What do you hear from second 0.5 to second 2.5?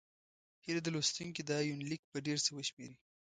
هيله ده لوستونکي دا یونلیک په ډېر